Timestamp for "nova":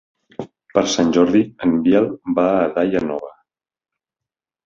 3.09-3.29